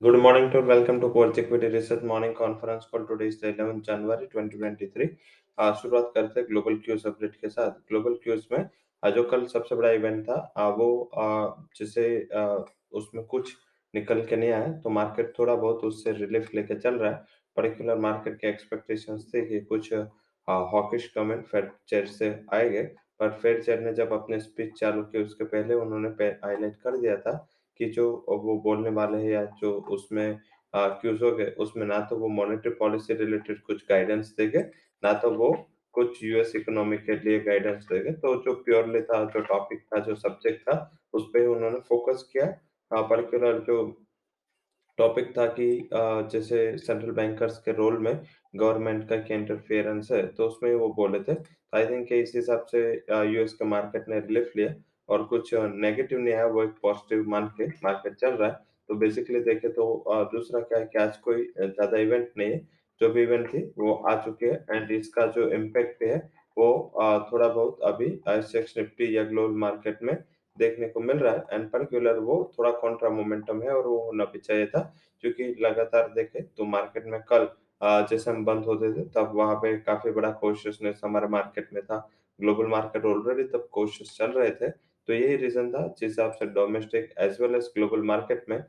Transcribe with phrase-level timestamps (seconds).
[0.00, 3.04] Good morning to welcome to Quartz Equity Research Morning Conference Call.
[3.04, 5.08] Today is the 11th जनवरी 2023.
[5.58, 8.58] आ, शुरुआत करते हैं global cues update के साथ global cues में
[9.02, 11.10] आ, जो कल सबसे बड़ा इवेंट था आ, वो
[11.78, 12.06] जिसे
[13.00, 13.52] उसमें कुछ
[13.94, 17.24] निकल के नहीं आया तो मार्केट थोड़ा बहुत उससे रिलीफ लेके चल रहा है
[17.56, 19.92] पर्टिकुलर मार्केट के एक्सपेक्टेशंस थे कि कुछ
[20.76, 22.82] हॉकिश कमेंट फेड चेयर से आएँगे
[23.20, 26.08] पर फेड चेयर ने जब अपने स्पीच चालू की उसके पहले उन्होंने
[26.44, 27.38] हाईलाइट कर दिया था
[27.78, 30.38] कि जो वो बोलने वाले हैं या जो उसमें
[30.74, 31.30] क्यूज हो
[31.62, 34.58] उसमें ना तो वो मॉनेटरी पॉलिसी रिलेटेड कुछ गाइडेंस देंगे,
[35.02, 35.52] ना तो वो
[35.94, 40.14] कुछ यूएस इकोनॉमी के लिए गाइडेंस देंगे। तो जो प्योरली था, जो टॉपिक था, जो
[40.16, 40.76] सब्जेक्ट था,
[41.14, 42.46] उस पर उन्होंने फोकस किया।
[42.90, 43.82] पर्टिकुलर जो
[44.98, 45.88] टॉपिक था कि
[46.32, 48.12] जैसे सेंट्रल बैंकर्स के रोल में
[48.54, 51.36] गवर्नमेंट का क्या इंटरफेरेंस है तो उसमें वो बोले थे।
[51.74, 52.80] आई थिंक इस हिसाब से
[53.32, 54.74] यूएस के मार्केट ने रिलीफ लिया।
[55.08, 58.94] और कुछ नेगेटिव नहीं आया वो एक पॉजिटिव मान के मार्केट चल रहा है। तो
[58.96, 59.84] बेसिकली देखे तो
[60.32, 62.66] दूसरा क्या है कि आज कोई ज़्यादा इवेंट नहीं है।
[63.00, 66.16] जो भी इवेंट थी, वो आ चुके हैं एंड इसका जो इम्पैक्ट है,
[66.56, 70.16] वो थोड़ा बहुत अभी निफ्टी या ग्लोबल मार्केट में
[70.56, 74.24] देखने को मिल रहा है। एंड पर्टिकुलर वो थोड़ा कॉन्ट्रा मोमेंटम है और वो होना
[74.24, 74.80] भी चाहिए था,
[75.24, 77.48] क्योंकि लगातार देखे तो मार्केट में कल
[78.10, 82.08] जैसे हम बंद होते थे, तब वहाँ पे काफ़ी बड़ा कोशिशनेस हमारे मार्केट में था।
[82.38, 84.70] ग्लोबल मार्केट ऑलरेडी तब कोशिश चल रहे थे।
[85.08, 88.62] तो यही रीजन था जिस हिसाब से domestic as well as global market में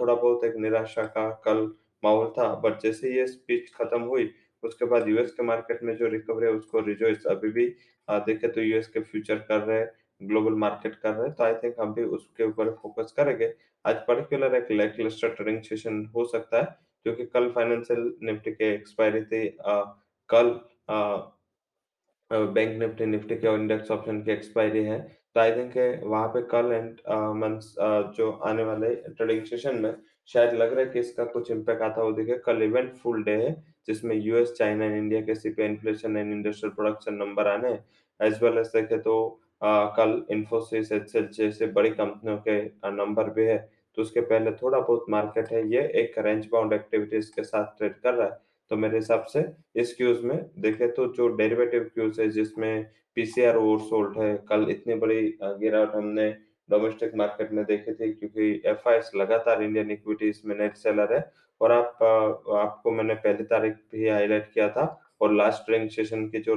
[0.00, 4.30] थोड़ा बहुत एक निराशा का कल माहौल था बट जैसे ये स्पीच खत्म हुई
[4.62, 7.66] उसके बाद यूएस के मार्केट में जो रिकवरी है उसको रिजोइस अभी भी
[8.10, 9.90] देखे तो यूएस के फ्यूचर कर रहे हैं
[10.22, 13.54] ग्लोबल मार्केट कर रहे हैं तो आई थिंक हम भी उसके ऊपर फोकस करेंगे।
[13.86, 16.64] आज पर्टिकुलर एक लेक ट्रेडिंग सेशन हो सकता है
[17.02, 19.82] क्योंकि कल फाइनेंशियल निफ्टी के एक्सपायरी थी आ,
[20.28, 21.16] कल आ,
[22.30, 24.98] बैंक निफ्टी निफ्टी के इंडेक्स ऑप्शन की एक्सपायरी है
[25.36, 27.00] तो आई थिंक वहाँ पे कल एंड
[27.36, 27.74] मंथ्स
[28.16, 29.94] जो आने वाले ट्रेडिंग सेशन में
[30.28, 33.34] शायद लग रहा है कि इसका कुछ इम्पैक्ट आता हो। देखिए कल इवेंट फुल डे
[33.42, 33.50] है
[33.86, 37.72] जिसमें यूएस चाइना एंड इंडिया के CPI inflation and industrial production number आने
[38.20, 39.16] एज वेल एज देखे तो
[39.62, 42.58] आ, कल इन्फोसिस एचएल जैसे बड़ी कंपनियों के
[42.92, 43.58] नंबर भी है।
[43.96, 47.94] तो उसके पहले थोड़ा बहुत मार्केट है। ये एक रेंज बाउंड एक्टिविटीज़ के साथ ट्रेड
[48.00, 48.38] कर रहा है।
[48.70, 49.44] तो मेरे हिसाब से
[49.80, 54.94] इस क्यूज में देखे तो जो डेरिवेटिव क्यूज है, जिसमें पीसीआर ओवरसोल्ड है, कल इतनी
[54.94, 56.30] बड़ी गिरावट हमने
[56.68, 61.20] डोमेस्टिक मार्केट में देखी थी क्योंकि एफ़ लगातार इंडियन इक्विटीज में नेट सेलर है
[61.60, 62.02] और आप
[62.54, 64.84] आपको मैंने पहली तारीख भी हाईलाइट किया था
[65.20, 66.54] और लास्ट ट्रेनिंग सेशन की जो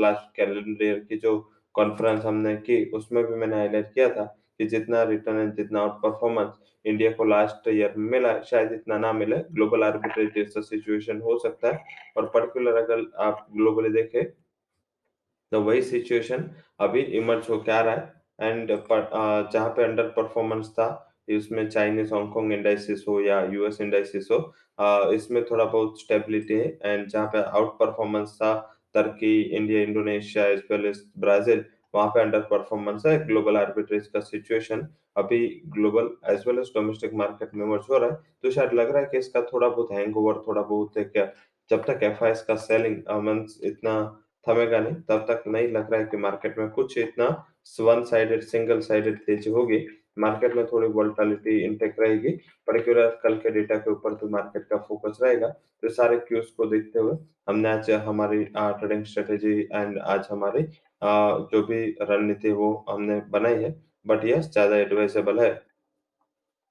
[0.00, 1.38] लास्ट कैलेंडर ईयर की जो
[1.74, 4.24] कॉन्फ्रेंस हमने की, उसमें भी मैंने हाईलाइट किया था।
[4.60, 8.98] कि जितना रिटर्न है जितना आउट परफॉर्मेंस इंडिया को लास्ट ईयर में मिला, शायद इतना
[8.98, 11.84] ना मिले। ग्लोबल आर्बिट्रेज जैसा सिचुएशन हो सकता है।
[12.16, 14.24] और पर्टिकुलर अगर आप ग्लोबली देखें
[15.52, 16.50] तो वही सिचुएशन
[16.80, 20.88] अभी इमर्ज होकर आ रहा है। एंड जहाँ पे अंडर परफॉर्मेंस था
[21.28, 24.38] इसमें चाइनीज़ हांगकॉन्ग इंडाइसिस हो या यूएस इंडाइसिस हो
[25.14, 28.54] इसमें थोड़ा बहुत स्टेबिलिटी है। एंड जहाँ पे आउट परफॉर्मेंस था
[28.94, 31.64] तुर्की India Indonesia as well as Brazil
[31.96, 34.86] वहाँ पे अंडर परफॉर्मेंस है ग्लोबल आर्बिट्रेज का सिचुएशन
[35.16, 35.38] अभी
[35.74, 39.02] global as well as domestic market में मर्ज हो। रहा है तो शायद लग रहा
[39.02, 41.30] है कि इसका थोड़ा बहुत हैंगओवर थोड़ा बहुत है क्या?
[41.70, 46.06] जब तक एफ़ का सेलिंग मंथ इतना थमेगा नहीं, तब तक नहीं लग रहा है
[46.06, 47.26] कि मार्केट में कुछ इतना
[47.80, 49.86] वन साइडेड सिंगल साइडेड तेज़ी होगी।
[50.18, 52.30] मार्केट में थोड़ी वोल्टालिटी इंटेक रहेगी
[52.68, 56.66] पर्टिकुलर कल के डेटा के ऊपर तो मार्केट का फोकस रहेगा। तो सारे क्यूज को
[56.66, 57.16] देखते हुए
[57.48, 60.62] हमने आज हमारी ट्रेडिंग स्ट्रेटेजी एंड आज हमारी
[61.02, 63.70] जो भी रणनीति वो हमने बनाई है
[64.06, 65.50] बट यस ज़्यादा एडवाइजेबल है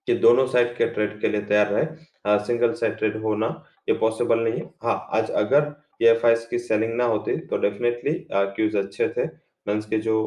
[0.08, 3.48] कि दोनों साइड के ट्रेड के लिए तैयार रहे। सिंगल साइड ट्रेड होना
[3.90, 8.14] ये पॉसिबल नहीं है। हाँ आज अगर ये एफ़ की सेलिंग ना होती तो डेफिनेटली
[8.32, 9.26] क्यूज अच्छे थे।
[9.68, 10.18] मीन्स के जो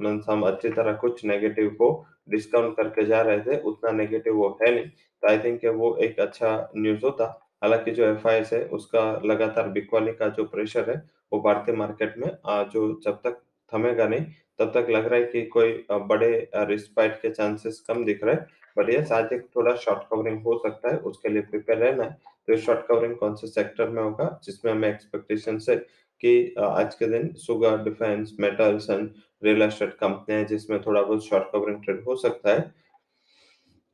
[0.00, 1.88] मीन्स हम अच्छी तरह कुछ नेगेटिव को
[2.30, 6.20] डिस्काउंट करके जा रहे थे, उतना नेगेटिव वो है नहीं। तो आई थिंक वो एक
[6.20, 7.26] अच्छा न्यूज़ होता।
[7.62, 10.96] हालाँकि जो एफ़आईएस है, उसका लगातार बिकवाली का जो प्रेशर है,
[11.32, 12.30] वो भारतीय मार्केट में
[12.70, 13.40] जो जब तक
[13.72, 14.24] थमेगा नहीं,
[14.58, 18.46] तब तक लग रहा है कि कोई बड़े रिस्पाइट के चांसेस कम दिख रहे हैं।
[18.76, 22.18] बट ये आज एक थोड़ा शॉर्ट कवरिंग हो सकता है, उसके लिए प्रिपेयर रहना है।
[22.48, 25.76] तो शॉर्ट कवरिंग कौन से सेक्टर में होगा, जिसमें हमें एक्सपेक्टेशन है
[26.22, 29.08] कि आज के दिन sugar defence metals and
[29.42, 32.72] real estate कंपनियाँ जिसमें थोड़ा बहुत शॉर्ट कवरिंग ट्रेड हो सकता है।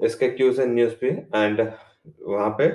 [0.01, 1.61] इसके क्यूज एंड न्यूज़ भी एंड
[2.23, 2.69] वहाँ पे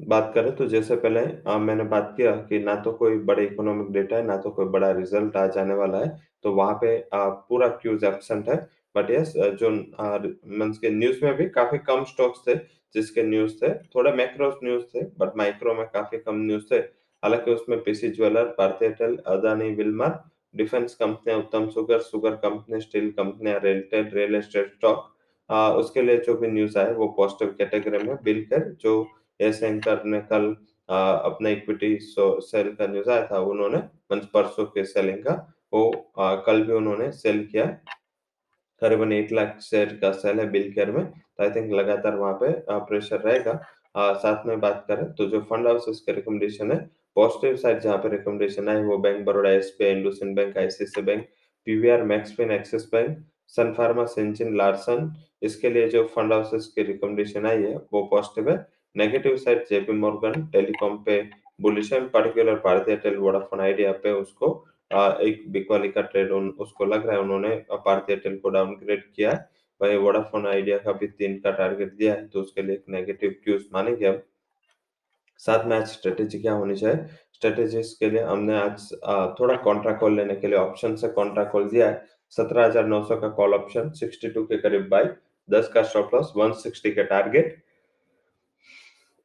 [0.00, 3.90] बात करें तो जैसे पहले आ, मैंने बात किया कि ना तो कोई बड़े इकोनॉमिक
[3.92, 6.08] डेटा है ना तो कोई बड़ा रिज़ल्ट आ जाने वाला है
[6.44, 8.56] तो वहाँ पे आ, पूरा क्यूज एबसेंट है।
[8.96, 12.54] बट यस जो मींस के न्यूज़ में भी काफ़ी कम स्टॉक्स थे
[12.94, 16.78] जिसके न्यूज़ थे थोड़े मैक्रो न्यूज़ थे बट माइक्रो में काफ़ी कम न्यूज़ थे।
[17.22, 20.22] हालाँकि उसमें PC jeweller Bharti Airtel Adani Wilmar
[20.54, 25.08] defence कंपनियाँ Uttam sugar sugar company steel कंपनियाँ रेलटेल रियल एस्टेट स्टॉक
[25.78, 29.02] उसके लिए जो भी न्यूज़ आए वो पॉजिटिव कैटेगरी में बिल्कुल जो
[29.40, 30.54] यस एंकर ने कल
[30.88, 33.78] अपना इक्विटी सेल का न्यूज़ आया था उन्होंने
[34.12, 35.34] मीन्स परसों के सेलिंग का
[35.72, 37.64] वो अ, कल भी उन्होंने सेल किया।
[38.82, 42.32] करीबन 8 लाख शेयर का सेल है बिल केयर में, तो आई थिंक लगातार वहाँ
[42.42, 43.54] पे प्रेशर रहेगा।
[43.94, 46.78] साथ में बात करें तो जो फंड हाउसेस के रिकमेंडेशन है,
[47.16, 51.26] पॉजिटिव साइड जहाँ पे रिकमेंडेशन आए वो bank Baroda, SBI, IndusInd bank, ICICI bank,
[51.66, 53.16] PVR, Maxfin, Axis bank,
[53.56, 55.12] Sun Pharma, सिंचिन, Larsen
[55.42, 58.56] इसके लिए जो फंड हाउसेस की रिकमेंडेशन आई है वो पॉजिटिव है।
[58.96, 61.22] Negative side JP Morgan telecom पे
[61.60, 64.50] बुलिश है, particular Bharti Airtel, Vodafone Idea पे उसको
[64.90, 68.36] अ, एक बिग वाली का ट्रेड उन उसको लग रहा है उन्होंने अ, भारती एयरटेल
[68.38, 69.32] को डाउनग्रेड किया।
[69.80, 73.34] वहीं वोडाफोन आइडिया का भी 3 का टारगेट दिया है, तो उसके लिए एक नेगेटिव
[73.44, 74.22] क्यूज़ मानेंगे अब।
[75.40, 76.96] साथ में आज स्ट्रैटेजी क्या होनी चाहिए?
[77.34, 78.88] स्ट्रैटेजीज़ के लिए हमने आज
[79.40, 82.02] थोड़ा कॉन्ट्रा कॉल लेने के लिए ऑप्शन से कॉन्ट्रा कॉल दिया है।
[82.32, 85.04] 17,900 का कॉल ऑप्शन 62 के करीब बाई
[85.48, 87.56] दस का स्टॉप लॉस, 160 का टारगेट।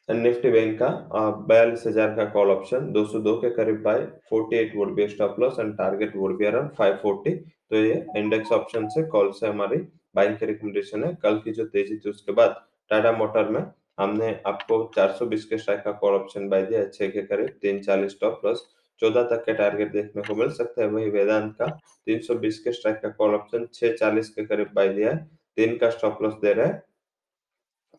[0.10, 4.00] निफ्टी बैंक का अ, 42,000 का कॉल ऑप्शन 202 के करीब buy,
[4.30, 7.36] 48 would be stop loss and target would be around 540
[7.70, 9.78] तो ये इंडेक्स ऑप्शन से कॉल से हमारी
[10.16, 12.56] बाइंग की रिकमेंडेशन है। कल की जो तेज़ी थी उसके बाद
[12.92, 13.62] टाटा मोटर में
[14.00, 18.10] हमने आपको 420 के स्ट्राइक का कॉल ऑप्शन बाय दिया है 6 के करीब 340
[18.10, 18.66] स्टॉप लॉस
[19.02, 21.66] 14 तक के टारगेट देखने को मिल सकता है। वही वेदांत का
[22.08, 25.18] 320 के स्ट्राइक का कॉल ऑप्शन 640 के करीब बाय दिया है,
[25.58, 26.84] तीन का स्टॉप लॉस दे रहा है।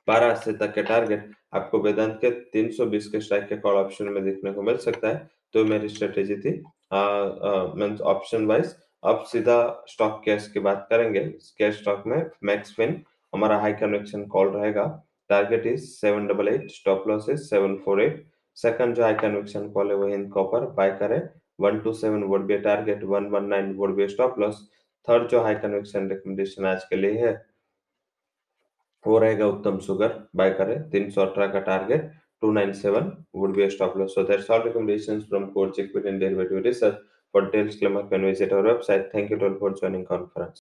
[0.08, 4.52] 1280 तक के टारगेट आपको वेदांत के 320 के स्ट्राइक के कॉल ऑप्शन में देखने
[4.52, 6.58] को मिल सकता है। तो मेरी स्ट्रेटेजी थी
[8.04, 11.20] ऑप्शन वाइज़ अब सीधा स्टॉक कैश की बात करेंगे।
[11.58, 14.84] कैश स्टॉक में मैक्सफिन हमारा हाई कन्विक्शन कॉल रहेगा।
[15.30, 18.16] Target is 788 stop loss is 748
[18.56, 21.20] second जो हाई कन्विक्शन कॉल है, वो हिंद कॉपर बाय करें
[21.62, 24.68] 127 would be target 119 would be stop loss
[25.08, 27.32] third जो हाई कन्वेक्शन रिकमेंडेशन आज के लिए है
[29.06, 32.10] वो रहेगा उत्तम सुगर बाय करें। तीन सौ अठारह का target
[32.42, 36.20] two nine seven would be stop loss so that's all recommendations from course equity and
[36.20, 36.94] derivative research
[37.34, 40.52] for details disclaimer can visit our website thank you all for joining conference